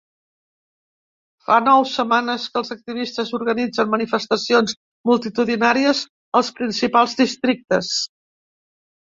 Fa 1.49 1.57
nou 1.65 1.83
setmanes 1.89 2.47
que 2.55 2.59
els 2.61 2.73
activistes 2.75 3.33
organitzen 3.39 3.91
manifestacions 3.93 4.75
multitudinàries 5.11 6.03
als 6.41 6.51
principals 6.63 7.17
districtes. 7.23 7.95